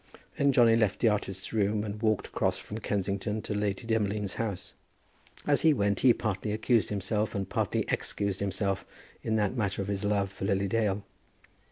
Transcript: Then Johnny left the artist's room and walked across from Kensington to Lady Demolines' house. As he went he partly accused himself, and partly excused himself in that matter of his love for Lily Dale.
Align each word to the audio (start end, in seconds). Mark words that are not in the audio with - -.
Then 0.35 0.51
Johnny 0.51 0.75
left 0.75 0.99
the 0.99 1.09
artist's 1.09 1.53
room 1.53 1.83
and 1.83 2.01
walked 2.01 2.25
across 2.25 2.57
from 2.57 2.79
Kensington 2.79 3.39
to 3.43 3.53
Lady 3.53 3.85
Demolines' 3.85 4.37
house. 4.41 4.73
As 5.45 5.61
he 5.61 5.75
went 5.75 5.99
he 5.99 6.11
partly 6.11 6.53
accused 6.53 6.89
himself, 6.89 7.35
and 7.35 7.47
partly 7.47 7.85
excused 7.87 8.39
himself 8.39 8.83
in 9.21 9.35
that 9.35 9.55
matter 9.55 9.79
of 9.79 9.89
his 9.89 10.03
love 10.03 10.31
for 10.31 10.45
Lily 10.45 10.67
Dale. 10.67 11.03